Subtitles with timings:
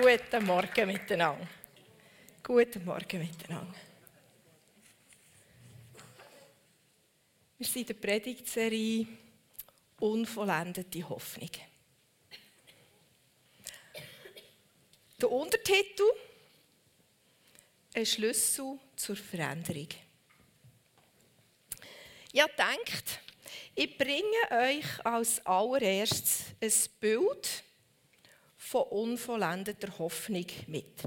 [0.00, 1.46] Guten Morgen miteinander.
[2.42, 3.74] Guten Morgen miteinander.
[7.56, 9.06] Wir sind in der Predigtserie
[10.00, 11.50] Unvollendete Hoffnung.
[15.20, 16.10] Der Untertitel
[17.94, 19.88] Ein Schlüssel zur Veränderung.
[22.32, 23.20] Ja, denkt,
[23.76, 27.62] ich bringe euch als allererstes ein Bild
[28.64, 31.02] von unvollendeter Hoffnung mit.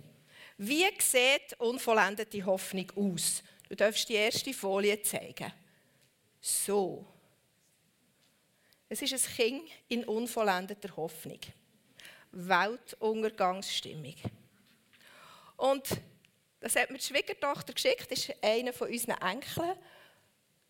[0.58, 3.42] Wie sieht unvollendete Hoffnung aus?
[3.68, 5.52] Du darfst die erste Folie zeigen.
[6.40, 7.06] So.
[8.88, 11.40] Es ist ein Kind in unvollendeter Hoffnung.
[12.32, 14.16] Weltuntergangsstimmung.
[15.58, 15.88] Und
[16.60, 19.74] das hat mir die Schwiegertochter geschickt, das ist einer von unseren Enkeln.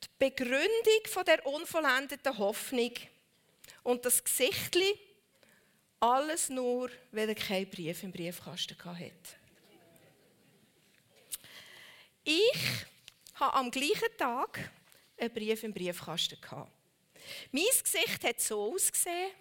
[0.04, 2.94] Die Begründung von der unvollendeten Hoffnung
[3.84, 4.94] und das Gesichtchen
[6.00, 9.12] alles nur, weil er keinen Brief im Briefkasten hatte.
[12.24, 12.86] Ich
[13.36, 14.72] hatte am gleichen Tag
[15.18, 16.38] einen Brief im Briefkasten.
[17.52, 19.32] Mein Gesicht hat so ausgesehen.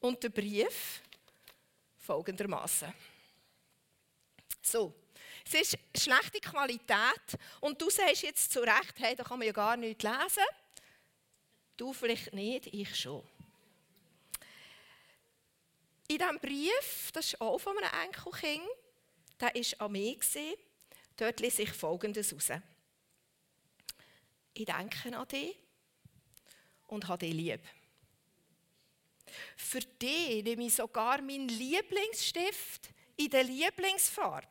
[0.00, 1.02] Und der Brief
[1.98, 2.92] folgendermaßen.
[4.62, 4.94] So,
[5.44, 9.52] es ist schlechte Qualität und du sagst jetzt zu Recht, hey, da kann man ja
[9.52, 10.44] gar nichts lesen.
[11.80, 13.26] Du vielleicht nicht, ich schon.
[16.08, 18.68] In diesem Brief, das ist auch von einem Enkelkind,
[19.40, 20.58] der war an mich,
[21.16, 22.50] dort lese ich Folgendes raus.
[24.52, 25.56] Ich denke an dich
[26.88, 27.62] und habe dich lieb.
[29.56, 34.46] Für dich nehme ich sogar meinen Lieblingsstift in der Lieblingsfarbe,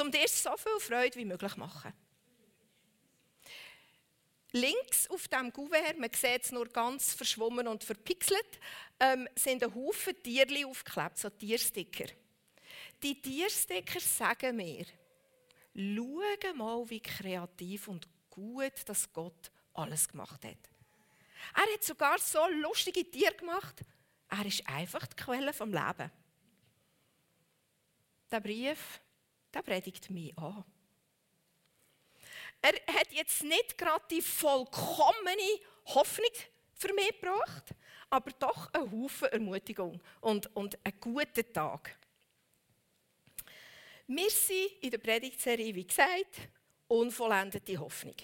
[0.00, 1.92] um dir so viel Freude wie möglich zu machen.
[4.52, 8.60] Links auf dem Kuvert, man sieht es nur ganz verschwommen und verpixelt,
[9.00, 12.06] ähm, sind ein Haufen Tierchen aufgeklebt, so Tiersticker.
[13.02, 14.84] Die Tiersticker sagen mir,
[15.74, 20.70] schau mal, wie kreativ und gut dass Gott alles gemacht hat.
[21.54, 23.82] Er hat sogar so lustige Tiere gemacht.
[24.28, 26.10] Er ist einfach die Quelle vom Leben.
[28.30, 29.00] Der Brief,
[29.52, 30.64] der predigt mich an.
[32.62, 36.30] Er hat jetzt nicht gerade die vollkommene Hoffnung
[36.74, 37.74] für mich gebracht,
[38.08, 41.96] aber doch einen Haufen Ermutigung und, und einen guten Tag.
[44.06, 46.48] Wir sind in der Predigtserie, wie gesagt,
[46.86, 48.14] unvollendete Hoffnung.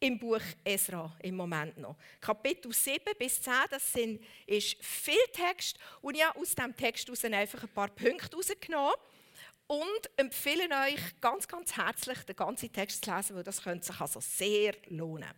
[0.00, 1.96] Im Buch Esra im Moment noch.
[2.20, 7.24] Kapitel 7 bis 10, das sind, ist viel Text und ich habe aus diesem Text
[7.24, 8.94] einfach ein paar Punkte herausgenommen
[9.68, 14.00] und empfehle euch ganz, ganz herzlich, den ganzen Text zu lesen, weil das könnte sich
[14.00, 15.30] also sehr lohnen.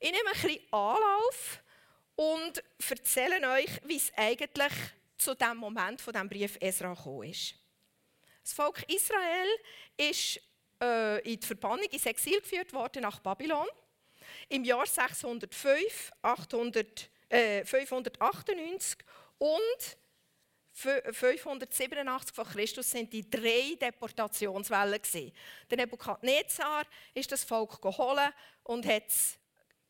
[0.00, 1.62] Ich nehme ein bisschen Anlauf
[2.16, 4.72] und erzähle euch, wie es eigentlich
[5.16, 7.54] zu dem Moment von dem Brief Esra gekommen ist.
[8.42, 9.48] Das Volk Israel
[9.96, 10.40] ist
[10.82, 13.66] äh, in die Verbannung, ins Exil geführt worden nach Babylon.
[14.48, 18.98] Im Jahr 605, 800, äh, 598
[19.38, 19.96] und
[20.78, 25.32] 587 vor Christus sind die drei Deportationswellen gewesen.
[25.68, 29.10] Der Nebukadnezar ist das Volk geholt und hat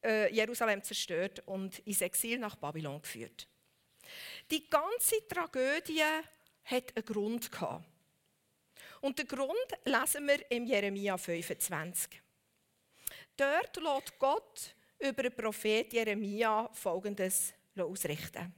[0.02, 3.46] äh, Jerusalem zerstört und ins Exil nach Babylon geführt.
[4.50, 6.02] Die ganze Tragödie
[6.64, 7.84] hat einen Grund gehabt.
[9.02, 12.20] Und den Grund lesen wir im Jeremia 25.
[13.36, 18.54] Dort lässt Gott über den Prophet Jeremia Folgendes ausrichten.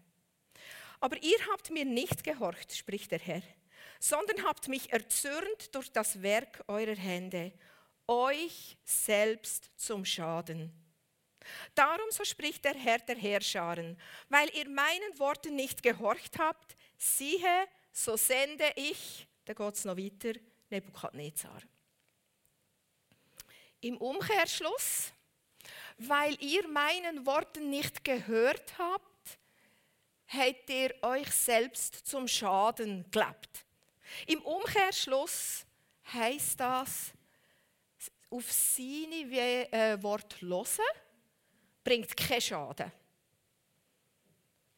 [1.00, 3.42] Aber ihr habt mir nicht gehorcht, spricht der Herr,
[3.98, 7.52] sondern habt mich erzürnt durch das Werk eurer Hände,
[8.06, 10.72] euch selbst zum Schaden.
[11.74, 17.66] Darum, so spricht der Herr der Herrscharen, weil ihr meinen Worten nicht gehorcht habt, siehe,
[17.92, 20.38] so sende ich, da geht es noch weiter,
[20.68, 21.62] Nebukadnezar.
[23.80, 25.12] Im Umkehrschluss,
[25.96, 29.09] weil ihr meinen Worten nicht gehört habt,
[30.32, 33.66] habt ihr euch selbst zum Schaden gelebt.
[34.26, 35.66] Im Umkehrschluss
[36.12, 37.12] heißt das,
[38.30, 40.66] auf seine äh, Wort hören,
[41.82, 42.92] bringt keinen Schaden.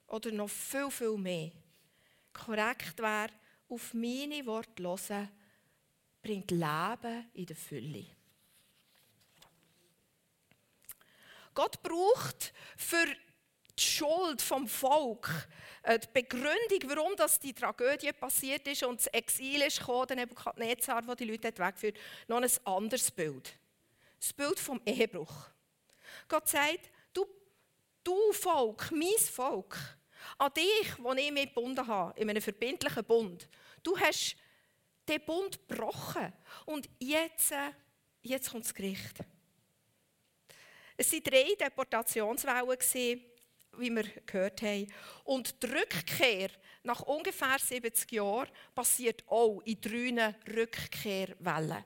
[0.07, 1.53] Oder noch viel, viel mehr.
[2.33, 3.31] Korrekt wäre,
[3.69, 5.31] auf meine Worte hören,
[6.23, 8.07] bringt Leben in der Fülle.
[11.55, 13.07] Gott braucht für
[13.82, 15.29] die Schuld vom Volk,
[15.82, 20.17] äh, die Begründung, warum das die Tragödie passiert ist und das Exil ist gekommen, der
[20.17, 23.52] Nebukadnezar, der die Leute weggeführt hat, noch ein anderes Bild.
[24.19, 25.49] Das Bild vom Ehebruch.
[26.29, 27.26] Gott sagt, du,
[28.05, 29.76] du Volk, mein Volk,
[30.38, 33.49] An dich, den ich mit gebunden habe, in einem verbindlichen Bund.
[33.82, 34.37] Du hast
[35.08, 36.32] den Bund gebrochen.
[36.64, 37.73] Und jetzt, äh,
[38.23, 39.19] jetzt kommt das Gericht.
[40.96, 42.79] Es waren drei Deportationswellen,
[43.79, 44.87] wie wir gehört haben.
[45.25, 46.51] Und die Rückkehr
[46.83, 51.85] nach ungefähr 70 Jahren passiert auch in drei Rückkehrwellen.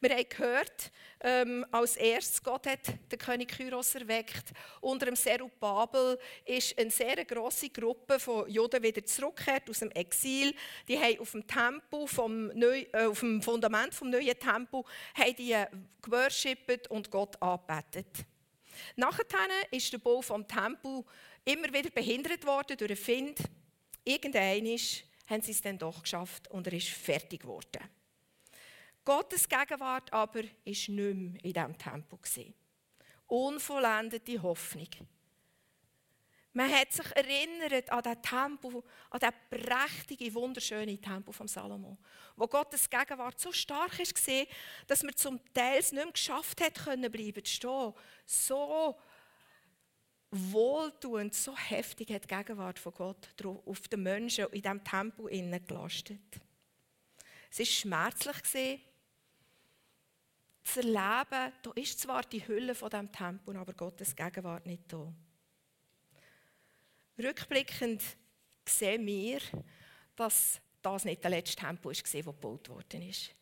[0.00, 0.90] Wir haben gehört,
[1.20, 2.80] ähm, als erstes, Gott hat
[3.10, 4.52] den König Kyros erweckt.
[4.80, 10.54] Unter dem Serubabel ist eine sehr grosse Gruppe von Juden wieder zurückgekehrt aus dem Exil.
[10.86, 14.82] Die haben auf dem, Tempel vom Neu äh, auf dem Fundament des neuen Tempel
[15.14, 15.66] haben die äh,
[16.02, 18.24] geworshippt und Gott angebetet.
[18.96, 19.24] Nachher
[19.70, 21.04] ist der Bau des Tempel
[21.44, 23.38] immer wieder behindert worden durch einen Find.
[24.04, 24.78] Irgendwann
[25.26, 27.82] haben sie es dann doch geschafft und er ist fertig geworden.
[29.04, 32.18] Gottes Gegenwart aber war nicht mehr in diesem Tempel.
[33.26, 34.88] Unvollendete Hoffnung.
[36.52, 41.98] Man hat sich erinnert an den Tempel, an den prächtigen, wunderschönen Tempel von Salomo,
[42.36, 44.46] wo Gottes Gegenwart so stark war,
[44.86, 47.92] dass man zum Teil nicht mehr geschafft hat, können bleiben zu stehen.
[48.24, 48.98] So
[50.30, 56.40] wohltuend, so heftig hat die Gegenwart von Gott auf den Menschen in diesem Tempel gelastet.
[57.50, 58.80] Es war schmerzlich,
[60.64, 65.12] zu erleben, da ist zwar die Hülle von dem Tempel, aber Gottes Gegenwart nicht da.
[67.18, 68.02] Rückblickend
[68.66, 69.40] sehen wir,
[70.14, 73.34] dass das nicht der letzte Tempel war, der gebaut worden ist.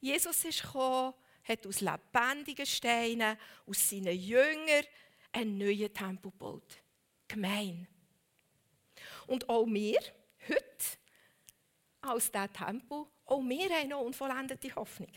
[0.00, 1.14] Jesus ist gekommen,
[1.44, 4.84] hat aus lebendigen Steinen, aus seinen Jüngern,
[5.32, 6.82] einen neuen Tempel gebaut.
[7.28, 7.88] Gemein.
[9.26, 10.00] Und auch wir,
[10.48, 10.98] heute,
[12.02, 15.12] als dieser Tempel, auch wir haben noch unvollendete Hoffnung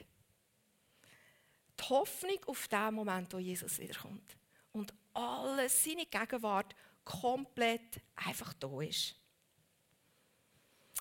[1.80, 4.38] die Hoffnung auf den Moment, wo Jesus wiederkommt.
[4.72, 9.16] Und alles, seine Gegenwart, komplett einfach da ist.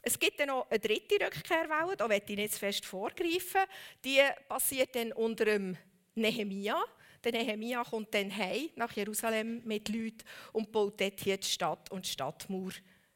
[0.02, 3.62] Es gibt dann noch eine dritte Rückkehrwelle, da werde ich nicht fest vorgreifen.
[4.04, 5.76] Die passiert dann unter dem
[6.14, 6.82] Nehemia.
[7.24, 11.90] Der Nehemia kommt dann heim nach Jerusalem mit Leuten und baut dort hier die Stadt
[11.90, 12.72] und die Stadtmauer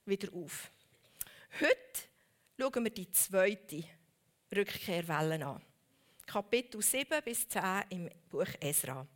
[0.06, 0.70] wieder auf.
[1.60, 2.08] Heute
[2.58, 3.84] schauen wir die zweite
[4.54, 5.62] Rückkehrwelle an.
[6.26, 9.06] Kapitel 7 bis 10 im Buch Esra.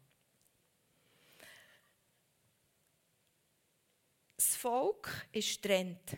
[4.42, 6.16] Das Volk ist trennt.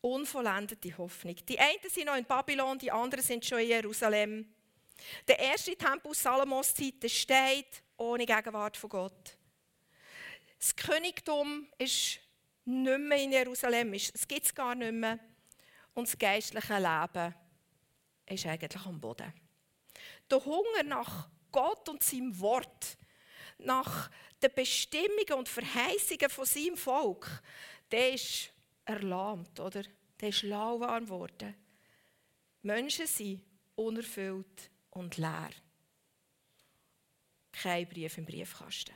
[0.00, 1.36] Unvollendete Hoffnung.
[1.48, 4.52] Die einen sind noch in Babylon, die anderen sind schon in Jerusalem.
[5.28, 9.36] Der erste Tempel Salomos Zeit steht ohne Gegenwart von Gott.
[10.58, 12.18] Das Königtum ist
[12.64, 15.20] nicht mehr in Jerusalem, es gibt es gar nicht mehr.
[15.94, 17.34] Und das geistliche Leben
[18.26, 19.32] ist eigentlich am Boden
[20.30, 22.96] der Hunger nach Gott und seinem Wort,
[23.64, 24.10] nach
[24.42, 27.42] den Bestimmungen und Verheißungen von seinem Volk,
[27.90, 28.50] der ist
[28.84, 29.82] erlahmt, oder?
[30.20, 31.54] Der ist lauwarm geworden.
[32.62, 33.42] Menschen sind
[33.74, 35.50] unerfüllt und leer.
[37.52, 38.94] Kein Brief im Briefkasten.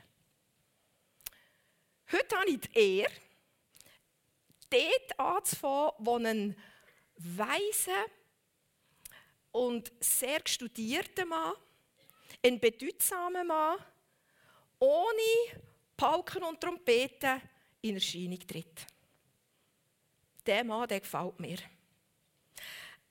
[2.11, 3.11] Heute habe ich die Ehre,
[4.69, 6.55] dort anzufangen, wo ein
[7.17, 8.05] weiser,
[9.55, 11.53] und sehr studierter Mann,
[12.45, 13.77] ein bedeutsamer Mann,
[14.79, 15.61] ohne
[15.97, 17.41] Pauken und Trompeten
[17.81, 18.85] in Erscheinung tritt.
[20.45, 21.57] Der Mann, der gefällt mir.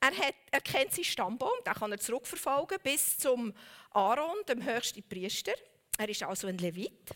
[0.01, 3.55] Er, hat, er kennt seinen Stammbaum, den kann er zurückverfolgen bis zum
[3.91, 5.55] Aaron, dem höchsten Priester.
[5.97, 7.11] Er ist also ein Levit.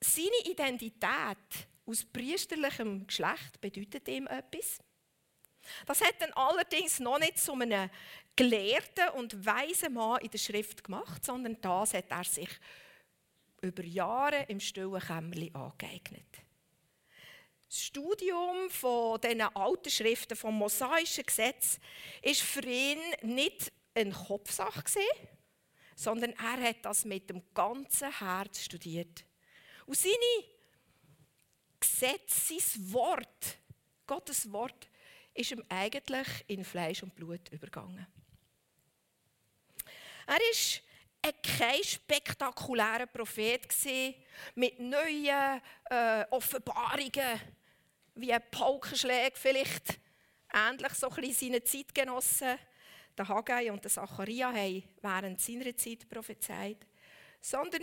[0.00, 4.78] Seine Identität aus priesterlichem Geschlecht bedeutet ihm etwas.
[5.86, 7.90] Das hat dann allerdings noch nicht zu einem
[8.36, 12.50] gelehrten und weisen Mann in der Schrift gemacht, sondern das hat er sich
[13.60, 16.26] über Jahre im stillen Kämmerlein angeeignet.
[17.68, 21.78] Das Studium von diesen alten Schriften, vom mosaischen Gesetz,
[22.22, 24.84] ist für ihn nicht eine Kopfsache
[25.98, 29.24] sondern er hat das mit dem ganzen Herz studiert.
[29.84, 30.44] Und seine
[31.80, 33.58] Gesetze, sein Wort,
[34.06, 34.87] Gottes Wort,
[35.38, 38.06] ist ihm eigentlich in Fleisch und Blut übergangen.
[40.26, 43.68] Er war kein spektakulärer Prophet
[44.56, 47.40] mit neuen äh, Offenbarungen,
[48.16, 50.00] wie ein Paukenschläge vielleicht,
[50.52, 52.58] ähnlich so ein seinen Zeitgenossen,
[53.16, 56.84] der Haggai und der Zacharia, haben während seiner Zeit prophezeit,
[57.40, 57.82] sondern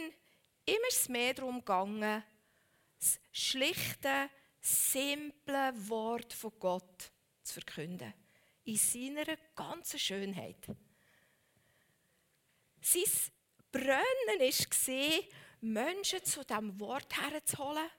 [0.66, 2.22] immer ist mehr darum gegangen,
[3.00, 7.12] das schlichte, simple Wort von Gott
[7.46, 8.14] zu verkünden.
[8.66, 10.68] In seiner ganzen Schönheit.
[12.82, 13.04] Sein
[13.72, 15.24] Brennen war,
[15.62, 17.90] Menschen zu diesem Wort herzuholen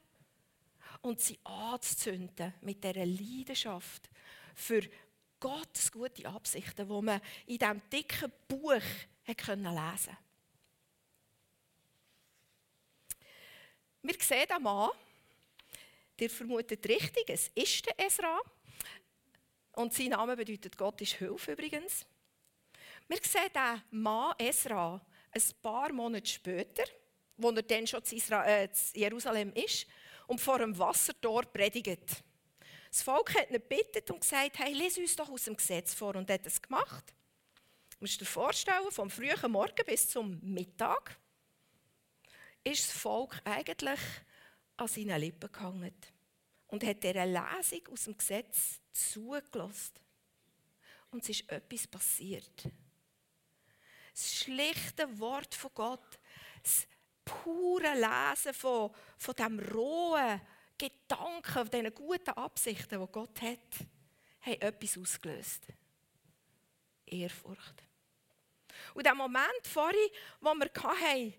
[1.02, 4.08] und sie anzuzünden mit dieser Leidenschaft
[4.54, 4.82] für
[5.38, 8.82] Gottes gute Absichten, die man in diesem dicken Buch
[9.26, 10.16] lesen konnte.
[14.02, 14.90] Wir sehen den Mann,
[16.18, 18.40] der vermutet richtig, es ist der Esra.
[19.76, 22.06] Und sein Name bedeutet Gott ist Hilfe übrigens.
[23.08, 26.84] Wir sehen den Mann Esra ein paar Monate später,
[27.36, 29.86] wo er dann schon zu, äh, Jerusalem ist
[30.28, 32.24] und vor dem Wassertor predigt.
[32.88, 36.16] Das Volk hat ihn gebeten und gesagt, hey, lese uns doch aus dem Gesetz vor.
[36.16, 37.14] Und er hat es gemacht.
[37.90, 41.18] Du musst dir vorstellen, vom frühen Morgen bis zum Mittag
[42.64, 44.00] ist das Volk eigentlich
[44.78, 45.94] an seinen Lippen gehangen
[46.68, 49.94] und hat dieser Lesung aus dem Gesetz zugelassen.
[51.10, 52.68] Und es ist etwas passiert.
[54.12, 56.18] Das schlichte Wort von Gott,
[56.62, 56.86] das
[57.24, 60.40] pure Lesen von, von diesem rohen
[60.78, 63.86] Gedanken, von diesen guten Absichten, die Gott hat,
[64.40, 65.66] haben etwas ausgelöst.
[67.06, 67.82] Ehrfurcht.
[68.94, 71.34] Und der Moment vorhin, wo wir hatten,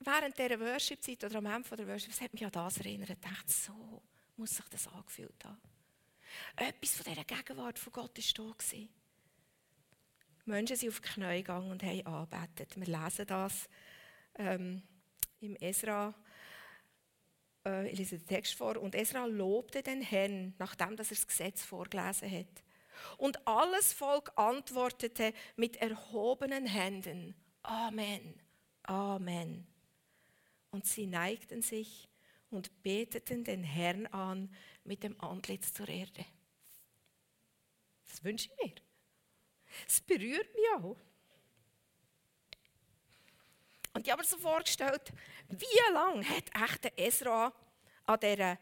[0.00, 3.10] während dieser Worship-Zeit oder am Ende der Worship, das hat mich an das erinnert.
[3.10, 4.02] Ich dachte, so
[4.38, 5.60] muss sich das angefühlt haben.
[6.56, 8.52] Etwas von dieser Gegenwart von Gott war da.
[8.56, 8.88] Gewesen.
[10.44, 12.76] Menschen sind auf die Knie gegangen und haben angebetet.
[12.76, 13.68] Wir lesen das
[14.36, 14.82] ähm,
[15.40, 16.14] im Esra.
[17.66, 18.76] Äh, ich lese den Text vor.
[18.78, 22.62] Und Esra lobte den Herrn, nachdem dass er das Gesetz vorgelesen hat.
[23.16, 27.34] Und alles Volk antwortete mit erhobenen Händen.
[27.62, 28.40] Amen.
[28.84, 29.66] Amen.
[30.70, 32.08] Und sie neigten sich
[32.50, 36.24] und beteten den Herrn an mit dem Antlitz zur Erde.
[38.06, 38.74] Das wünsche ich mir.
[39.86, 40.96] Es berührt mich auch.
[43.92, 45.12] Und ich habe mir so vorgestellt,
[45.48, 47.52] wie lange hat echt der Esra
[48.04, 48.58] an dieser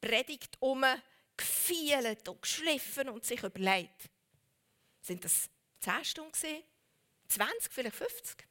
[0.00, 4.10] Predigt umgefielt und geschliffen und sich überlegt.
[5.00, 5.48] Sind das
[5.80, 6.62] 10 Stunden?
[7.28, 8.48] 20, vielleicht 50?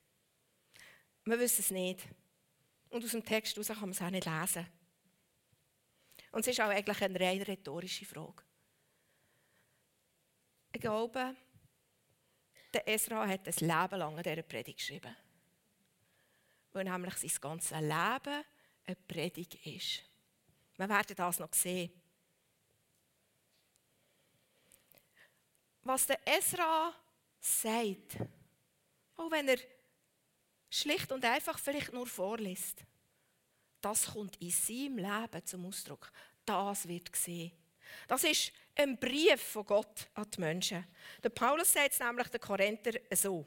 [1.25, 2.07] Wir wissen es nicht.
[2.89, 4.67] Und aus dem Text heraus kann man es auch nicht lesen.
[6.31, 8.43] Und es ist auch eigentlich eine rein rhetorische Frage.
[10.71, 11.35] Ich glaube,
[12.73, 15.15] der Esra hat ein Leben lang an dieser Predigt geschrieben.
[16.71, 18.43] Weil nämlich sein ganzes Leben
[18.85, 20.03] eine Predigt ist.
[20.77, 21.91] Wir werden das noch sehen.
[25.81, 26.93] Was der Esra
[27.39, 28.17] sagt,
[29.15, 29.57] auch wenn er
[30.69, 32.83] schlicht und einfach vielleicht nur vorliest,
[33.81, 36.11] das kommt in seinem Leben zum Ausdruck.
[36.45, 37.51] Das wird gesehen.
[38.07, 40.85] Das ist ein Brief von Gott an die Menschen.
[41.23, 43.45] Der Paulus sagt es nämlich den Korinther so.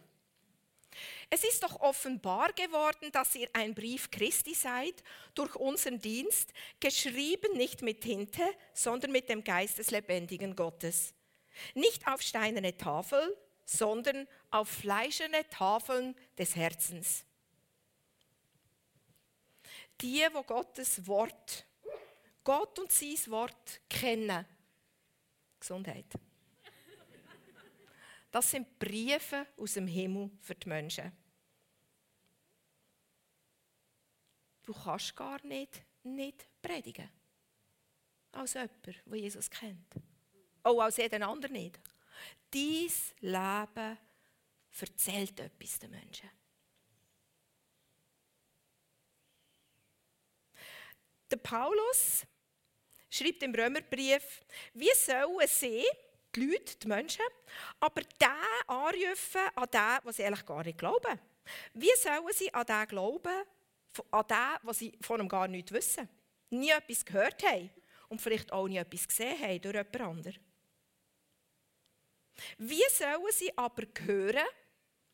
[1.31, 5.02] Es ist doch offenbar geworden, dass ihr ein Brief Christi seid,
[5.35, 8.43] durch unseren Dienst, geschrieben nicht mit Tinte,
[8.75, 11.14] sondern mit dem Geist des lebendigen Gottes.
[11.75, 17.25] Nicht auf steinerne Tafel, sondern auf fleischerne Tafeln des Herzens.
[20.00, 21.66] Die, wo Gottes Wort,
[22.42, 24.45] Gott und sein Wort kennen,
[25.61, 26.07] Gesundheit.
[28.33, 31.12] Das sind Briefe aus dem Himmel für die Menschen.
[34.62, 37.11] Du kannst gar nicht, nicht predigen.
[38.33, 39.95] Als jemand, der Jesus kennt.
[40.62, 41.78] Auch als jeden anderen nicht.
[42.52, 43.99] Dies Leben
[44.78, 46.30] erzählt etwas den Menschen.
[51.30, 52.26] Der Paulus
[53.09, 54.42] schreibt im Römerbrief,
[54.75, 55.85] wie sollen sie,
[56.35, 57.25] die Leute, die Menschen,
[57.80, 61.18] aber den anrufen an den, was sie eigentlich gar nicht glauben?
[61.73, 63.44] Wie sollen sie an den glauben,
[64.11, 66.09] an den, was sie von ihm gar nicht wissen?
[66.50, 67.71] Nie etwas gehört haben
[68.09, 70.51] und vielleicht auch nie etwas gesehen haben durch jemand anderen?
[72.59, 74.47] Wie sollen sie aber hören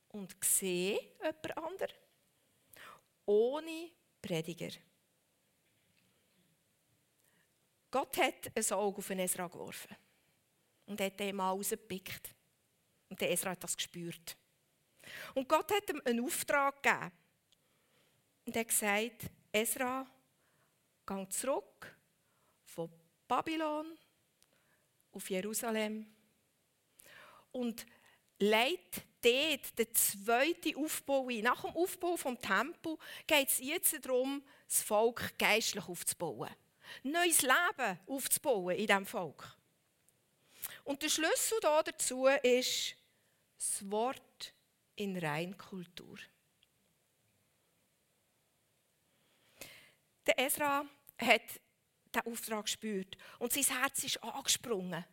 [0.09, 1.97] und sehen jemand anderen?
[3.27, 3.91] Ohne
[4.23, 4.71] Prediger.
[7.91, 9.97] Gott hat ein Auge auf Esra geworfen
[10.87, 12.35] und hat ihn mal rausgepickt.
[13.09, 14.37] Und der Esra hat das gespürt.
[15.35, 17.13] Und Gott hat ihm einen Auftrag gegeben.
[18.45, 20.07] Und er hat gesagt, Esra,
[21.07, 21.97] geh zurück
[22.65, 22.91] von
[23.27, 23.99] Babylon
[25.13, 26.07] auf Jerusalem
[27.53, 27.87] und
[28.39, 31.43] leit dort den zweiten Aufbau ein.
[31.43, 36.55] Nach dem Aufbau des Tempels geht es jetzt darum, das Volk geistlich aufzubauen
[37.03, 39.57] neues Leben aufzubauen in diesem Volk.
[40.85, 42.97] Und der Schlüssel dazu ist
[43.57, 44.55] das Wort
[44.97, 46.19] in Reinkultur.
[50.27, 50.85] Der Esra
[51.19, 51.43] hat
[52.15, 55.05] diesen Auftrag gespürt und sein Herz ist angesprungen.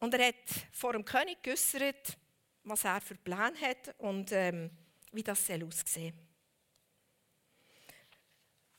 [0.00, 0.34] Und er hat
[0.72, 2.16] vor dem König geäußert,
[2.64, 4.70] was er für Pläne hat und ähm,
[5.12, 6.18] wie das soll aussehen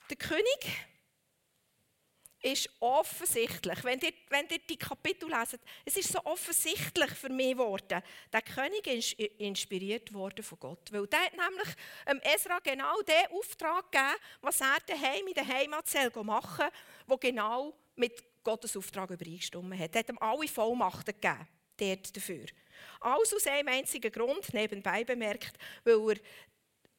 [0.10, 0.88] Der König
[2.44, 7.52] ist offensichtlich, wenn ihr, wenn ihr die Kapitel leset, es ist so offensichtlich für mich
[7.52, 8.02] geworden,
[8.34, 10.92] der König ist inspiriert worden von Gott.
[10.92, 11.76] Weil der hat nämlich
[12.08, 15.86] ähm, Esra genau den Auftrag gegeben, was er daheim in der Heimat
[16.24, 16.72] machen soll,
[17.06, 19.96] wo genau mit Gottes Auftrag übereingestimmt hat.
[19.96, 21.48] Er hat ihm alle Vollmachten gegeben
[21.82, 22.46] dort dafür.
[23.00, 26.16] Alles aus einem einzigen Grund, nebenbei bemerkt, weil er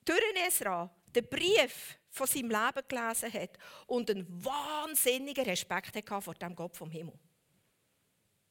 [0.05, 6.35] durch Esra den Brief von seinem Leben gelesen hat und einen wahnsinnigen Respekt hatte vor
[6.35, 7.19] dem Gott vom Himmel.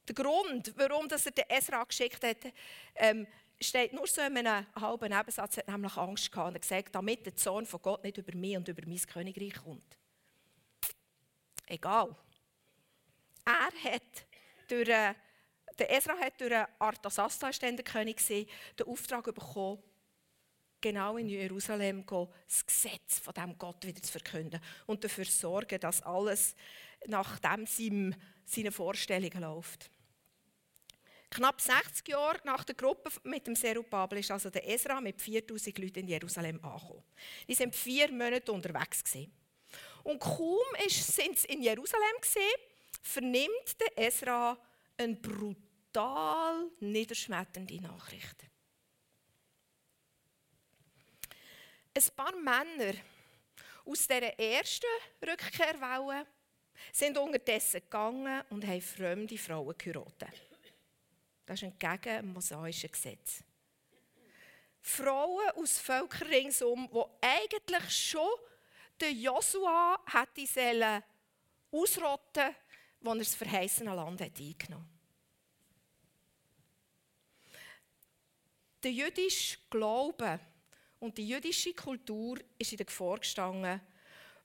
[0.07, 2.53] Der Grund, warum er den Esra geschickt hat,
[2.95, 3.27] ähm,
[3.60, 5.57] steht nur so in einem halben Nebensatz.
[5.57, 8.57] Er hat nämlich Angst gehabt und gesagt, damit der Zorn von Gott nicht über mich
[8.57, 9.98] und über mein Königreich kommt.
[11.67, 12.15] Egal.
[13.51, 14.25] Er hat
[14.67, 15.13] durch, äh,
[15.77, 18.48] der Esra hat durch Artasasta, ist der König, den
[18.86, 19.81] Auftrag bekommen,
[20.79, 25.79] genau in Jerusalem gehen, das Gesetz von dem Gott wieder zu verkünden und dafür sorgen,
[25.79, 26.55] dass alles
[27.08, 29.91] nach seinen Vorstellungen läuft.
[31.29, 35.77] Knapp 60 Jahre nach der Gruppe mit dem Serubabel ist also der Esra mit 4000
[35.79, 37.03] Leuten in Jerusalem angekommen.
[37.48, 39.31] Die sind vier Monate unterwegs gewesen.
[40.03, 42.60] Und kaum sind sie in Jerusalem gesehen,
[43.01, 44.58] vernimmt der Esra
[44.98, 48.46] eine brutal niederschmetternde Nachricht.
[51.93, 52.93] Ein paar Männer
[53.86, 54.86] aus dieser ersten
[55.22, 56.25] Rückkehrwelle
[56.93, 60.41] sind unterdessen gegangen und haben fremde Frauen geheiratet.
[61.46, 63.43] Das ist entgegen dem mosaischen Gesetz.
[64.79, 68.29] Frauen aus Völkern ringsum, die eigentlich schon
[69.00, 71.03] der Josua hätte
[71.72, 72.55] ausrotten,
[73.03, 74.89] als er das verheißene Land hat eingenommen
[78.84, 80.39] Der jüdische Glaube
[80.99, 83.80] und die jüdische Kultur ist in der Gefahr gestanden,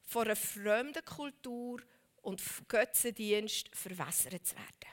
[0.04, 1.80] von einer fremden Kultur
[2.22, 4.92] und Götzendienst verwässert zu werden.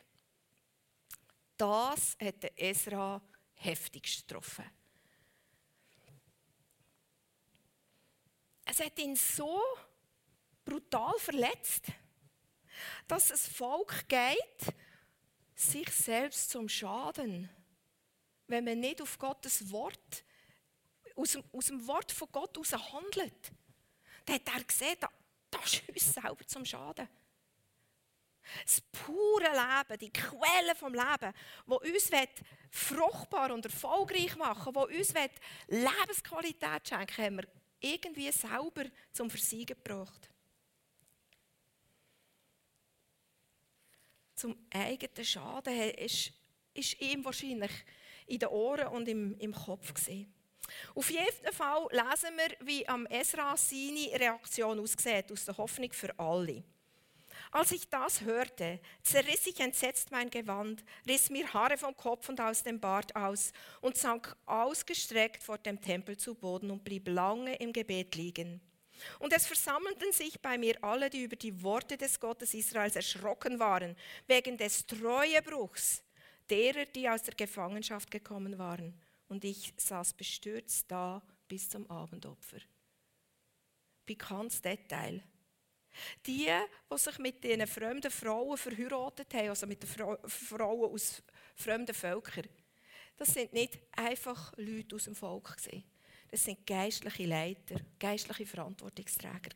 [1.58, 3.22] Das hat Esra
[3.56, 4.66] heftigst getroffen.
[8.66, 9.62] Es hat ihn so
[10.64, 11.88] brutal verletzt,
[13.08, 14.74] dass es Volk geht,
[15.56, 17.50] sich selbst zum Schaden,
[18.48, 20.24] wenn man nicht auf Gottes Wort
[21.16, 23.52] aus dem, aus dem Wort von Gott heraus handelt,
[24.26, 24.98] dann hat er gesehen,
[25.50, 27.08] das, ist uns selber zum Schaden.
[28.66, 31.34] Das pure Leben, die Quelle vom Leben,
[31.66, 32.10] wo uns
[32.72, 35.14] fruchtbar und erfolgreich machen, wo uns
[35.68, 37.48] Lebensqualität schenken, haben wir
[37.80, 40.30] irgendwie selber zum Versiegen gebracht.
[44.36, 46.32] Zum eigenen Schaden ist,
[46.74, 47.72] ist ihm wahrscheinlich
[48.28, 50.34] in den Ohren und im, im Kopf gesehen.
[50.96, 56.18] Auf jeden Fall lesen wir, wie am Esra seine Reaktion aussieht, aus der Hoffnung für
[56.18, 56.64] alle.
[57.52, 62.42] Als ich das hörte, zerriss ich entsetzt mein Gewand, riss mir Haare vom Kopf und
[62.42, 67.56] aus dem Bart aus und sank ausgestreckt vor dem Tempel zu Boden und blieb lange
[67.58, 68.62] im Gebet liegen.
[69.20, 73.60] Und es versammelten sich bei mir alle, die über die Worte des Gottes Israels erschrocken
[73.60, 73.96] waren,
[74.28, 76.04] wegen des Treuebruchs
[76.50, 78.94] derer, die aus der Gefangenschaft gekommen waren
[79.34, 82.60] und ich saß bestürzt da bis zum Abendopfer.
[84.06, 85.24] Bekanntes Detail.
[86.26, 86.50] Die,
[86.92, 91.24] die sich mit diesen fremden Frauen verheiratet haben, also mit den Frauen aus
[91.56, 92.48] fremden Völkern,
[93.18, 95.56] das sind nicht einfach Leute aus dem Volk.
[96.34, 99.52] Das sind geistliche Leiter, geistliche Verantwortungsträger.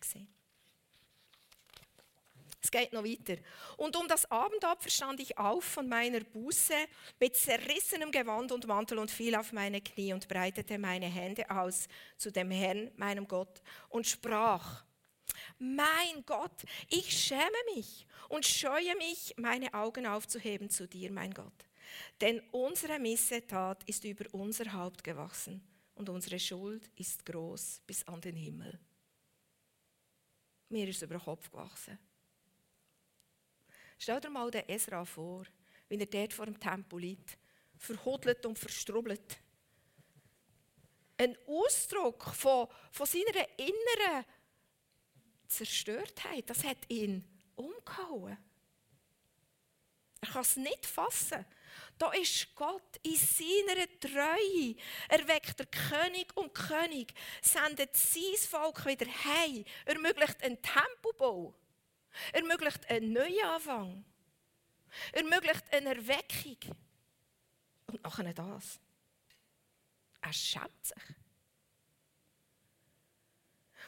[2.62, 3.42] Es geht noch weiter.
[3.78, 6.76] Und um das Abendopfer stand ich auf von meiner Buße
[7.20, 11.88] mit zerrissenem Gewand und Mantel und fiel auf meine Knie und breitete meine Hände aus
[12.16, 14.86] zu dem Herrn, meinem Gott, und sprach,
[15.58, 17.42] mein Gott, ich schäme
[17.74, 21.66] mich und scheue mich, meine Augen aufzuheben zu dir, mein Gott.
[22.22, 28.22] Denn unsere Missetat ist über unser Haupt gewachsen und unsere Schuld ist groß bis an
[28.22, 28.80] den Himmel.
[30.70, 31.98] Mir ist über den Kopf gewachsen.
[33.98, 35.46] Stell dir mal den Esra vor,
[35.90, 37.38] wie er dort vor dem Tempel liegt,
[37.78, 39.38] verhudelt und verstrubbelt.
[41.18, 44.26] Ein Ausdruck von, von seiner inneren
[45.48, 47.24] Zerstörtheit, das hat ihn
[47.56, 48.38] umgehauen.
[50.22, 51.44] Er kann es nicht fassen.
[51.98, 54.76] Da ist Gott in seiner Treue.
[55.10, 61.56] Er weckt der König und König, sendet sein Volk wieder heim, ermöglicht einen Tempelbau.
[62.34, 64.04] ermöglicht einen Neuanfang,
[65.12, 66.58] ermöglicht eine Erweckung.
[67.88, 68.80] Und nachher das.
[70.22, 71.16] Er schämt sich.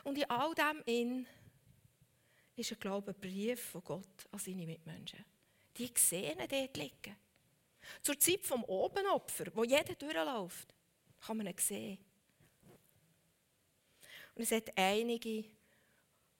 [0.04, 1.28] Und in all dem in
[2.56, 5.26] ist ein Glaube ein Brief von Gott an seine Mitmenschen.
[5.78, 7.18] Die sehen dort liegen.
[8.02, 10.74] Zur Zeit vom Obenopfer, wo jeder durchläuft,
[11.26, 11.98] kann man ihn sehen.
[14.36, 15.46] Und es hat einige,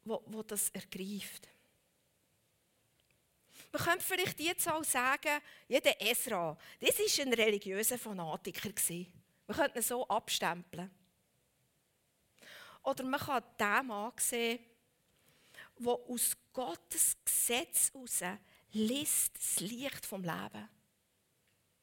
[0.04, 1.50] wo, wo das ergreift.
[3.72, 8.70] Man könnte vielleicht jetzt auch sagen, jeder Esra, das war ein religiöser Fanatiker.
[9.48, 10.90] Man könnte ihn so abstempeln.
[12.84, 14.60] Oder man kann den Mann sehen,
[15.78, 18.40] der aus Gottes Gesetz heraus
[18.72, 20.70] liest das Licht vom Leben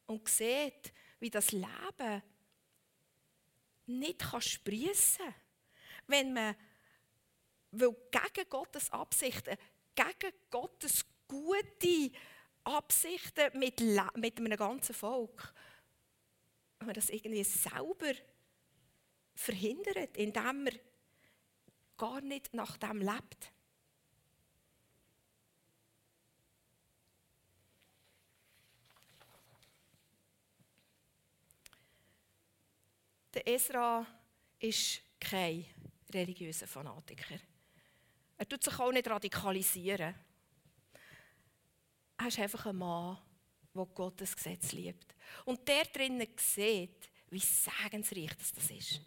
[0.06, 2.22] und sieht, wie das Leben
[3.86, 5.34] nicht sprießen kann,
[6.06, 6.56] wenn man
[7.72, 9.56] weil gegen Gottes Absichten,
[9.94, 12.10] gegen Gottes gute
[12.64, 15.52] Absichten mit, mit einem ganzen Volk,
[16.78, 18.12] wenn man das irgendwie selber
[19.34, 20.78] verhindert, indem man
[21.96, 23.52] gar nicht nach dem lebt.
[33.36, 34.06] Der Esra
[34.58, 35.66] ist kein
[36.10, 37.38] religiöser Fanatiker.
[38.38, 40.14] Er tut sich auch nicht radikalisieren.
[42.16, 43.18] Er ist einfach ein Mann,
[43.74, 45.14] der Gottes Gesetz liebt.
[45.44, 49.02] Und der drinnen sieht, wie segensreich das ist.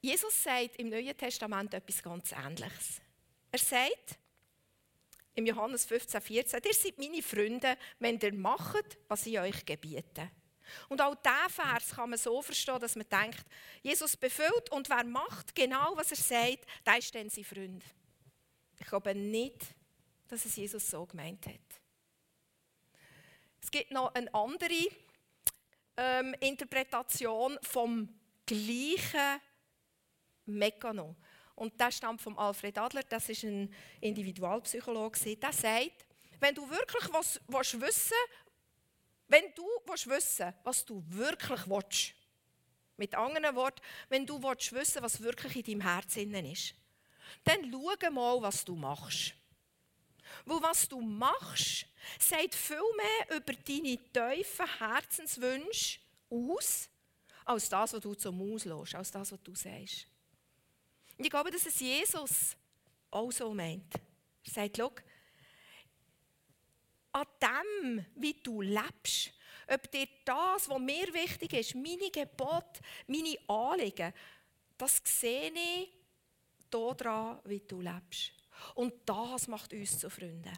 [0.00, 3.00] Jesus sagt im Neuen Testament etwas ganz Ähnliches.
[3.50, 4.16] Er sagt
[5.34, 10.30] im Johannes 15, 14, ihr seid meine Freunde, wenn ihr macht, was ich euch gebiete.
[10.88, 13.44] Und auch diesen Vers kann man so verstehen, dass man denkt,
[13.82, 17.84] Jesus befüllt und wer macht genau, was er sagt, der ist dann sein Freund.
[18.78, 19.66] Ich glaube nicht,
[20.28, 21.54] dass es Jesus so gemeint hat.
[23.62, 24.88] Es gibt noch eine andere
[25.96, 28.08] ähm, Interpretation vom
[28.46, 29.40] gleichen
[30.46, 31.16] Mechanismus.
[31.60, 35.36] Und das stammt von Alfred Adler, das ist ein Individualpsychologe.
[35.36, 36.06] Der sagt,
[36.38, 38.16] wenn du wirklich was, was wissen
[39.30, 42.14] wenn du wissen willst, was du wirklich willst,
[42.96, 46.74] mit anderen Worten, wenn du willst wissen was wirklich in deinem Herzen ist,
[47.44, 49.34] dann schau mal, was du machst.
[50.44, 51.86] Weil was du machst,
[52.18, 56.88] sagt viel mehr über deine tiefen Herzenswünsche aus,
[57.44, 60.06] als das, was du zum Auslässt, als das, was du sagst.
[61.16, 62.56] Und ich glaube, dass es Jesus
[63.10, 63.94] auch so meint.
[64.44, 64.92] Er sagt, schau,
[67.12, 69.32] an dem, wie du lebst,
[69.66, 74.12] ob dir das, was mir wichtig ist, meine Gebote, meine Anliegen,
[74.76, 75.90] das sehe ich
[76.70, 78.32] daran, wie du lebst.
[78.74, 80.56] Und das macht uns zu Freunden.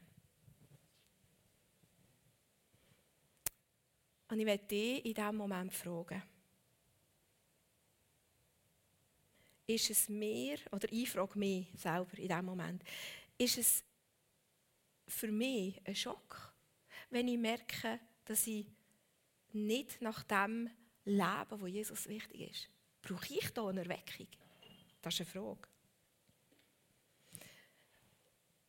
[4.29, 6.23] Und ich möchte dich in diesem Moment fragen,
[9.67, 12.83] ist es mir, oder ich frage mich selber in diesem Moment,
[13.37, 13.85] ist es
[15.07, 16.55] für mich ein Schock,
[17.11, 18.67] wenn ich merke, dass ich
[19.53, 20.71] nicht nach dem
[21.05, 22.69] lebe, wo Jesus wichtig ist.
[23.03, 24.29] Brauche ich da eine Erweckung?
[25.01, 25.69] Das ist eine Frage.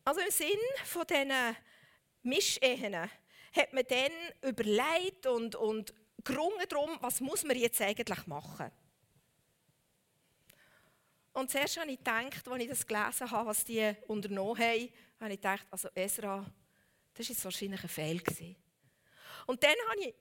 [0.06, 1.56] Also im Sinn von diesen
[2.24, 3.10] Mischehen
[3.54, 4.12] hat man dann
[4.50, 5.94] überlegt und, und
[6.24, 8.72] gerungen darum, was muss man jetzt eigentlich machen.
[11.34, 15.34] Und zuerst habe ich gedacht, als ich das gelesen habe, was die unternommen haben, habe
[15.34, 16.46] ich gedacht, also Esra,
[17.16, 18.20] das war wahrscheinlich ein Fehl.
[18.20, 18.56] Gewesen.
[19.48, 20.14] Und dann habe ich,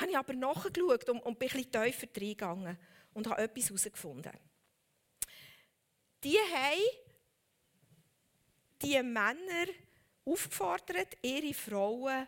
[0.00, 2.78] habe ich aber nachgeschaut und, und bin ein bisschen tiefer reingegangen
[3.12, 4.32] und habe etwas herausgefunden.
[6.22, 6.80] Die haben
[8.80, 9.66] die Männer
[10.24, 12.26] aufgefordert, ihre Frauen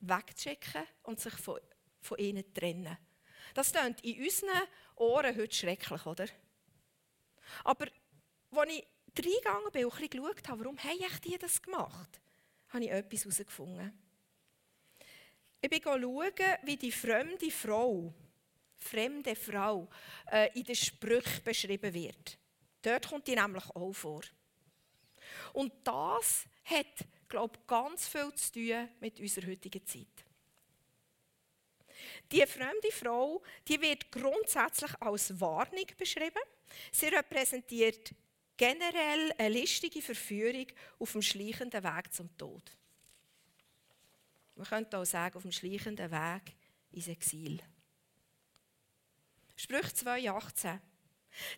[0.00, 1.60] wegzuschicken und sich von,
[2.00, 2.96] von ihnen zu trennen.
[3.54, 4.62] Das klingt in unseren
[4.96, 6.26] Ohren heute schrecklich, oder?
[7.64, 7.86] Aber
[8.50, 8.86] als ich
[9.16, 12.20] reingegangen bin und ein bisschen geschaut habe, warum haben die das gemacht,
[12.68, 13.92] habe ich etwas herausgefunden.
[15.60, 16.32] Ich bin schauen,
[16.64, 18.12] wie die fremde Frau,
[18.76, 19.88] fremde Frau,
[20.30, 22.38] äh, in den Sprüchen beschrieben wird.
[22.82, 24.22] Dort kommt die nämlich auch vor.
[25.52, 30.21] Und das hat, glaube ich, ganz viel zu tun mit unserer heutigen Zeit.
[32.30, 36.42] Die fremde Frau die wird grundsätzlich als Warnung beschrieben.
[36.90, 38.14] Sie repräsentiert
[38.56, 40.66] generell eine listige Verführung
[40.98, 42.62] auf dem schleichenden Weg zum Tod.
[44.54, 46.54] Man könnte auch sagen, auf dem schleichenden Weg
[46.92, 47.60] ins Exil.
[49.56, 50.78] Sprüch 2,18.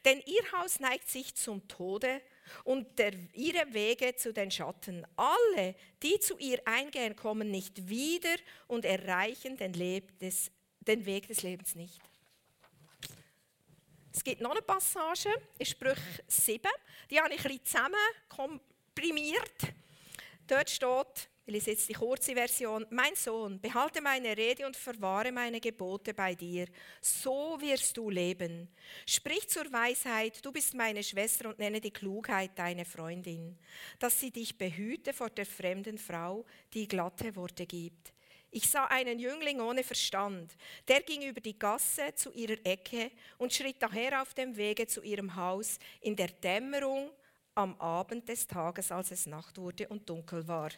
[0.05, 2.23] Denn ihr Haus neigt sich zum Tode
[2.65, 5.07] und der, ihre Wege zu den Schatten.
[5.17, 9.73] Alle, die zu ihr eingehen, kommen nicht wieder und erreichen den,
[10.21, 12.01] des, den Weg des Lebens nicht.
[14.13, 15.29] Es gibt noch eine Passage
[15.59, 16.63] in Sprüch 7,
[17.11, 17.95] die habe ich ein bisschen zusammen
[18.29, 19.75] komprimiert.
[20.47, 22.87] Dort steht, ich lese jetzt die kurze Version.
[22.89, 26.67] Mein Sohn, behalte meine Rede und verwahre meine Gebote bei dir.
[27.03, 28.69] So wirst du leben.
[29.07, 33.59] Sprich zur Weisheit, du bist meine Schwester und nenne die Klugheit deine Freundin,
[33.99, 38.15] dass sie dich behüte vor der fremden Frau, die glatte Worte gibt.
[38.51, 40.57] Ich sah einen Jüngling ohne Verstand.
[40.89, 45.03] Der ging über die Gasse zu ihrer Ecke und schritt daher auf dem Wege zu
[45.03, 47.11] ihrem Haus in der Dämmerung
[47.55, 50.71] am Abend des Tages, als es Nacht wurde und dunkel war.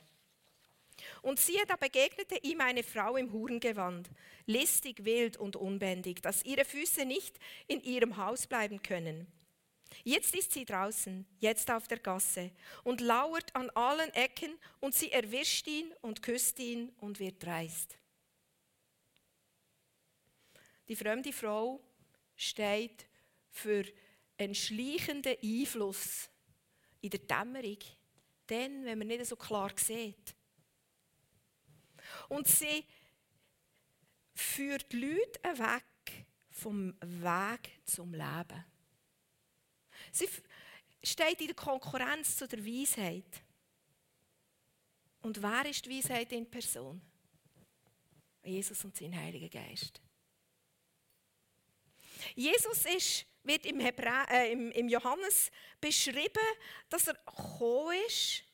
[1.23, 4.09] Und siehe, da begegnete ihm eine Frau im Hurengewand,
[4.47, 9.27] listig, wild und unbändig, dass ihre Füße nicht in ihrem Haus bleiben können.
[10.05, 12.51] Jetzt ist sie draußen, jetzt auf der Gasse
[12.85, 17.97] und lauert an allen Ecken und sie erwischt ihn und küsst ihn und wird dreist.
[20.89, 21.81] Die fremde Frau
[22.37, 23.07] steht
[23.51, 23.85] für
[24.39, 26.29] einen schleichenden Einfluss
[27.01, 27.79] in der Dämmerung,
[28.47, 30.36] dann, wenn man nicht so klar sieht.
[32.29, 32.85] Und sie
[34.35, 38.65] führt Leute weg vom Weg zum Leben.
[40.13, 40.29] Sie
[41.03, 43.43] steht in der Konkurrenz zu der Weisheit.
[45.21, 47.01] Und wer ist die Weisheit in Person?
[48.45, 50.01] Jesus und sein Heiliger Geist.
[52.35, 56.47] Jesus ist, wird im, Hebra äh, im, im Johannes beschrieben,
[56.89, 58.45] dass er gekommen ist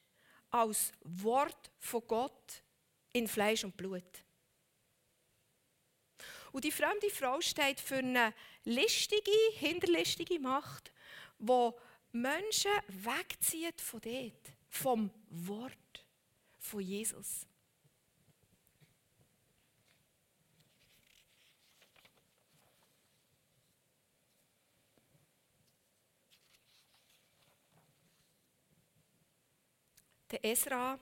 [0.51, 2.62] als Wort von Gott
[3.13, 4.25] in Fleisch und Blut.
[6.53, 10.93] Und die fremde Frau steht für eine listige, hinterlistige Macht,
[11.39, 11.79] wo
[12.13, 16.05] Menschen wegzieht von dort, vom Wort
[16.59, 17.47] von Jesus.
[30.31, 30.99] Der Esra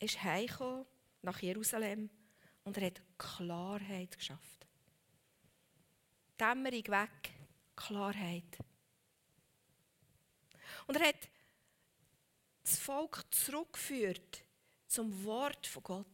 [0.00, 0.86] ist heimgekommen
[1.22, 2.10] nach Jerusalem
[2.64, 4.66] und er hat Klarheit geschafft.
[6.38, 7.32] Dämmerung weg,
[7.76, 8.58] Klarheit.
[10.86, 11.28] Und er hat
[12.62, 14.44] das Volk zurückgeführt
[14.86, 16.06] zum Wort von Gott.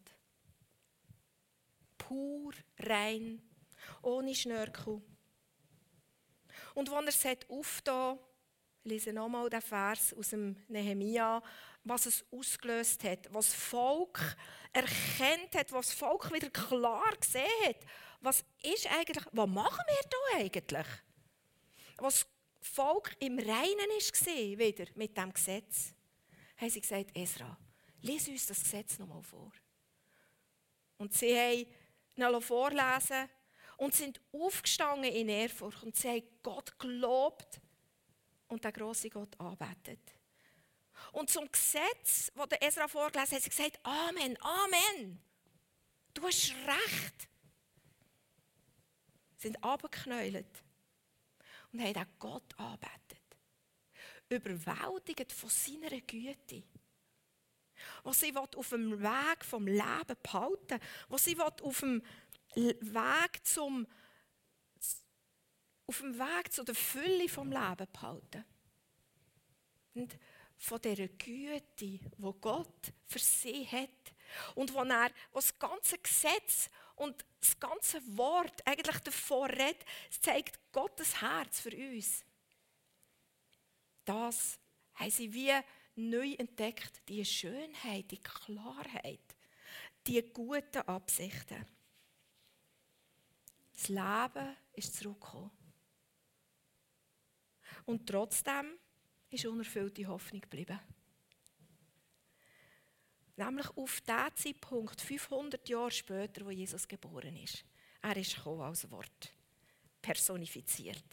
[1.96, 3.42] Pur, rein,
[4.02, 5.02] ohne Schnörkel.
[6.74, 8.18] Und als er es aufgetan
[8.84, 11.42] ich lese nochmal den Vers aus dem Nehemia,
[11.88, 14.36] was es ausgelöst hat, was das Volk
[14.72, 17.76] erkennt hat, was das Volk wieder klar gesehen hat.
[18.20, 20.86] Was ist eigentlich, was machen wir da eigentlich?
[21.96, 22.26] Was
[22.60, 25.94] das Volk im Reinen ist wieder mit dem Gesetz,
[26.56, 27.56] haben sie gesagt, Esra,
[28.02, 29.52] lies uns das Gesetz nochmal vor.
[30.98, 31.66] Und sie haben
[32.16, 33.28] ihn vorlesen
[33.76, 37.60] und sind aufgestanden in Ehrfurcht und sie haben Gott gelobt
[38.48, 40.17] und den grossen Gott anbetet.
[41.12, 45.20] Und zum Gesetz, das der Esra vorgelesen hat, hat sie gesagt, Amen, Amen.
[46.14, 47.28] Du hast recht.
[49.36, 50.64] Sie sind abgeknäult
[51.72, 53.22] und haben auch Gott anbetet.
[54.28, 56.64] Überwältigt von seiner Güte.
[58.02, 62.02] Was sie auf dem Weg vom Leben behalten was sie auf dem
[62.54, 63.86] Weg zum
[65.86, 68.44] auf dem Weg zu der Fülle vom Leben behalten.
[69.94, 70.18] Und
[70.58, 72.00] von dieser Güte, die
[72.40, 73.88] Gott für sie hat.
[74.54, 79.84] Und wo er wo das ganze Gesetz und das ganze Wort eigentlich davor redet,
[80.20, 82.24] zeigt Gottes Herz für uns.
[84.04, 84.58] Das
[84.94, 85.52] haben sie wie
[85.94, 89.36] neu entdeckt, die Schönheit, die Klarheit,
[90.06, 91.66] die guten Absichten.
[93.74, 95.50] Das Leben ist zurückgekommen.
[97.86, 98.78] Und trotzdem
[99.30, 100.78] ist unerfüllte Hoffnung geblieben.
[103.36, 107.64] Nämlich auf den Zeitpunkt, 500 Jahre später, wo Jesus geboren ist.
[108.02, 109.32] Er ist gekommen als Wort,
[110.02, 111.04] personifiziert.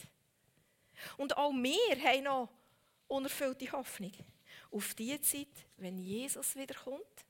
[1.18, 2.50] Und auch wir haben noch
[3.08, 4.14] unerfüllte Hoffnung
[4.72, 7.26] auf die Zeit, wenn Jesus wiederkommt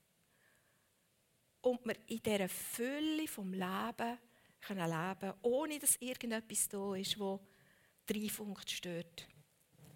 [1.61, 4.17] und wir in dieser Fülle vom Leben
[4.61, 7.39] können leben ohne dass irgendetwas da ist, wo
[8.05, 9.27] drei Funkt stört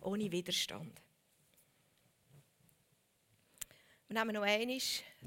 [0.01, 1.01] ohne Widerstand.
[4.07, 4.79] Wir nehmen noch einmal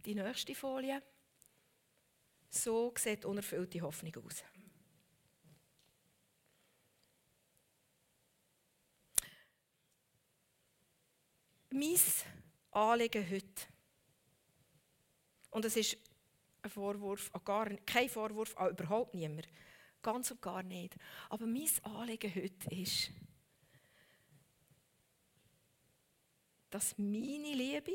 [0.05, 1.03] die nächste Folie.
[2.51, 4.45] So sieht unerfüllte Hoffnung aus.
[11.73, 11.99] mein
[12.71, 13.67] Anliegen heute,
[15.51, 15.97] und es ist
[16.63, 19.49] ein Vorwurf an gar, kein Vorwurf an überhaupt niemand,
[20.01, 20.97] ganz und gar nicht,
[21.29, 23.11] aber mein Anliegen heute ist,
[26.73, 27.93] dass meine Liebe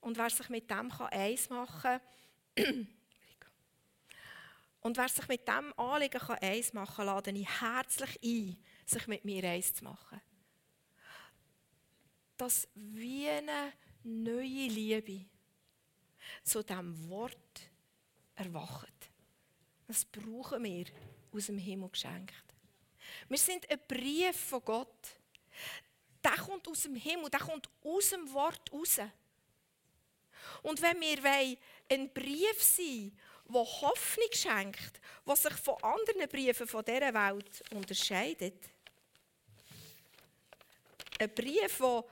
[0.00, 2.00] und wer sich mit dem kann eins machen
[2.54, 2.88] kann,
[4.80, 9.06] und wer sich mit dem Anliegen kann eins machen kann, lade ich herzlich ein, sich
[9.06, 10.20] mit mir eins zu machen.
[12.36, 13.72] Dass wie eine
[14.02, 15.24] neue Liebe
[16.42, 17.70] zu diesem Wort
[18.34, 19.10] erwacht.
[19.86, 20.86] Das brauchen wir
[21.30, 22.54] aus dem Himmel geschenkt.
[23.28, 25.21] Wir sind ein Brief von Gott.
[26.24, 28.98] Der kommt aus dem Himmel, der kommt aus dem Wort raus.
[30.62, 31.58] Und wenn wir
[31.90, 33.16] ein Brief sein
[33.48, 38.64] der Hoffnung schenkt, der sich von anderen Briefen von dieser Welt unterscheidet,
[41.18, 42.04] ein Brief, der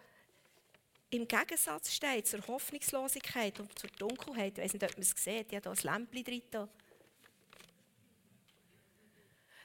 [1.10, 4.58] im Gegensatz steht zur Hoffnungslosigkeit und zur Dunkelheit.
[4.58, 6.68] Ich weiß nicht, ob man es sieht, habe hier ein Lämpchen drin.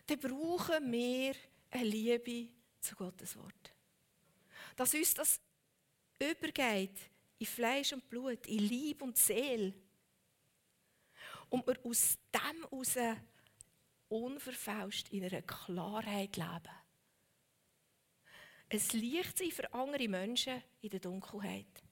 [0.08, 1.36] Dann brauchen wir
[1.72, 2.48] eine Liebe
[2.80, 3.75] zu Gottes Wort.
[4.76, 5.40] Dass uns das
[6.20, 6.98] übergeht
[7.38, 9.74] in Fleisch und Blut, in Lieb und Seele.
[11.50, 13.18] Und wir aus dem heraus
[14.10, 16.76] unverfälscht in einer Klarheit leben.
[18.70, 21.84] Es Licht sein für andere Menschen in der Dunkelheit.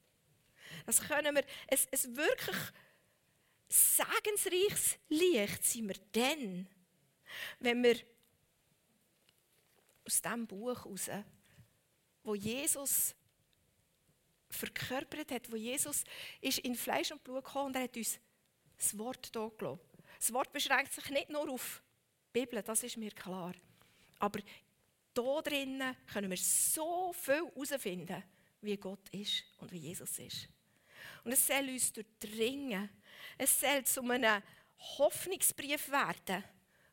[0.86, 2.58] Das können wir, es, es wirklich
[3.70, 6.68] segensreiches Licht sind wir dann,
[7.60, 7.96] wenn wir
[10.06, 11.10] aus diesem Buch heraus,
[12.24, 13.16] wo Jesus
[14.50, 16.04] verkörpert hat, wo Jesus
[16.42, 18.20] ist in Fleisch und Blut gekommen und er hat uns
[18.78, 19.80] das Wort hier gelassen.
[20.20, 21.82] Das Wort beschränkt sich nicht nur auf
[22.34, 23.54] die Bibel, das ist mir klar.
[24.20, 28.24] Aber hier drinnen können wir so viel herausfinden,
[28.62, 30.48] wie Gott ist und wie Jesus ist.
[31.24, 32.90] Und es soll uns durchdringen.
[33.38, 34.42] Es soll zu einem
[34.98, 36.44] Hoffnungsbrief werden,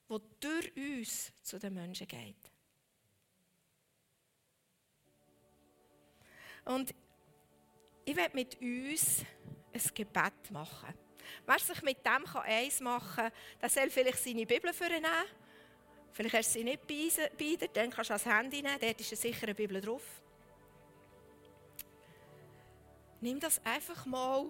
[0.08, 2.49] der durch uns zu den Menschen geht.
[6.64, 6.94] Und
[8.04, 9.24] ich werde mit uns
[9.72, 10.94] ein Gebet machen.
[11.46, 15.06] Wer sich mit dem eins machen kann, der soll vielleicht seine Bibel vornehmen.
[16.12, 19.24] Vielleicht hast du sie nicht bei dir, dann kannst du das Handy nehmen, dort ist
[19.24, 20.02] eine Bibel drauf.
[23.20, 24.46] Nimm das einfach mal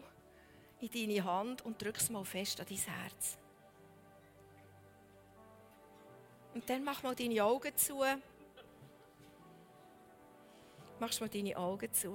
[0.80, 3.36] in deine Hand und drück es mal fest an dein Herz.
[6.54, 8.02] Und dann mach mal deine Augen zu.
[11.00, 12.14] Machst mal deine Augen zu.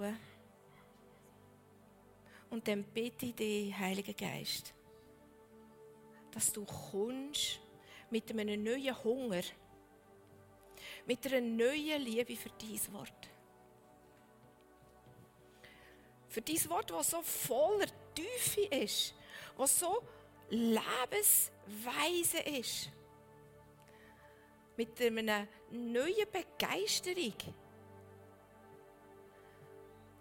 [2.52, 4.76] Und dann bitte ich dich, Heiliger Geist,
[6.30, 7.60] dass du kommst
[8.12, 9.42] mit einem neuen Hunger,
[11.08, 13.30] mit einer neuen Liebe für dein Wort.
[16.30, 19.16] Für dein Wort, das so voller Tiefe ist,
[19.58, 20.04] das so
[20.52, 22.92] lebensweise ist.
[24.78, 27.34] Mit einer neuen Begeisterung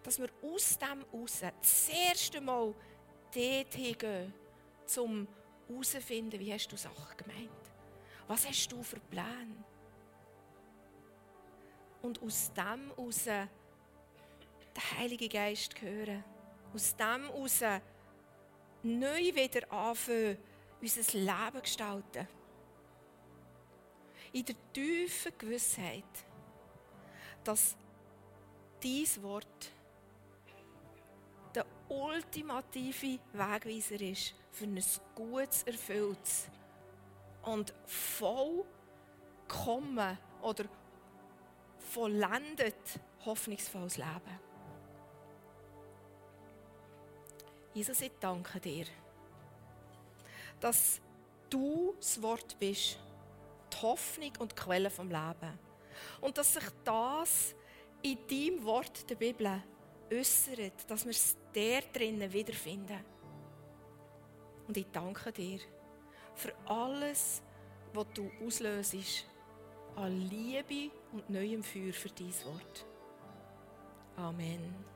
[0.05, 2.75] dass wir aus dem raus das erste Mal
[3.35, 4.33] dort hingehen,
[4.99, 5.27] um
[5.67, 7.51] herauszufinden, wie hast du Sachen gemeint?
[8.29, 9.65] Was hast du für Pläne?
[12.03, 13.49] Und aus dem raus den
[14.99, 16.23] Heiligen Geist hören.
[16.75, 17.61] Aus dem raus
[18.83, 20.37] neu wieder anfangen,
[20.81, 22.29] unser Leben gestalten.
[24.33, 26.05] In der tiefen Gewissheit,
[27.43, 27.77] dass
[28.83, 29.71] dies Wort
[31.89, 34.83] ultimative Wegweiser ist für ein
[35.15, 36.49] gutes, erfülltes
[37.43, 38.67] und vollkommen
[40.43, 40.65] oder
[41.79, 44.41] vollendet hoffnungsvolles Leben.
[47.75, 48.87] Jesus, ich danke dir,
[50.61, 51.01] dass
[51.51, 52.99] du das Wort bist,
[53.73, 55.59] die Hoffnung und die Quelle vom Leben.
[56.21, 57.55] Und dass sich das
[58.03, 59.63] in deinem Wort der Bibel
[60.19, 63.05] äußert, dass wir es der drinnen wiederfinden.
[64.67, 65.61] Und ich danke dir
[66.35, 67.43] für alles,
[67.93, 69.27] was du auslöst
[69.97, 72.87] an Liebe und neuem Feuer für dein Wort.
[74.17, 74.94] Amen.